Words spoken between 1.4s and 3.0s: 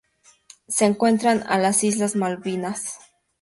en las Islas Malvinas.